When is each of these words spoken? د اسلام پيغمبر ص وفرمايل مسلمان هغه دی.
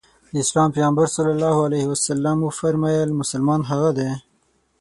د 0.33 0.35
اسلام 0.45 0.69
پيغمبر 0.75 1.05
ص 1.13 1.15
وفرمايل 2.45 3.09
مسلمان 3.21 3.61
هغه 3.71 3.89
دی. 3.97 4.09